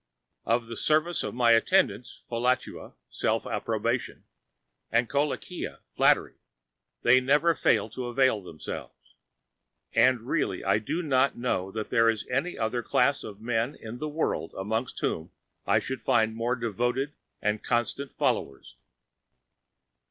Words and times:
Of 0.47 0.65
the 0.65 0.75
services 0.75 1.23
of 1.23 1.35
my 1.35 1.51
attendants, 1.51 2.23
Philautia 2.27 2.93
[Self 3.11 3.45
approbation] 3.45 4.23
and 4.91 5.07
Kolakia 5.07 5.77
[Flattery], 5.91 6.33
they 7.03 7.21
never 7.21 7.53
fail 7.53 7.87
to 7.91 8.07
avail 8.07 8.41
themselves, 8.41 9.13
and 9.93 10.21
really 10.21 10.63
I 10.63 10.79
do 10.79 11.03
not 11.03 11.37
know 11.37 11.69
that 11.73 11.91
there 11.91 12.09
is 12.09 12.25
any 12.29 12.57
other 12.57 12.81
class 12.81 13.23
of 13.23 13.41
men 13.41 13.75
in 13.75 13.99
the 13.99 14.09
world 14.09 14.55
amongst 14.57 14.99
whom 15.01 15.29
I 15.67 15.77
should 15.77 16.01
find 16.01 16.33
more 16.35 16.55
devoted 16.55 17.13
and 17.39 17.61
constant 17.63 18.11
followers. 18.17 18.77